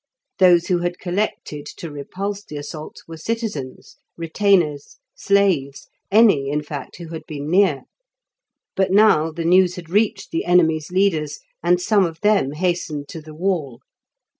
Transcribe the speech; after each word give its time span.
Those 0.39 0.65
who 0.65 0.79
had 0.79 0.97
collected 0.97 1.67
to 1.77 1.91
repulse 1.91 2.43
the 2.43 2.57
assault 2.57 3.03
were 3.07 3.17
citizens, 3.17 3.97
retainers, 4.17 4.97
slaves, 5.13 5.89
any, 6.09 6.49
in 6.49 6.63
fact 6.63 6.95
who 6.95 7.09
had 7.09 7.21
been 7.27 7.51
near. 7.51 7.83
But 8.75 8.89
now 8.91 9.31
the 9.31 9.45
news 9.45 9.75
had 9.75 9.91
reached 9.91 10.31
the 10.31 10.45
enemy's 10.45 10.89
leaders, 10.89 11.37
and 11.61 11.79
some 11.79 12.03
of 12.03 12.19
them 12.21 12.53
hastened 12.53 13.09
to 13.09 13.21
the 13.21 13.35
wall. 13.35 13.81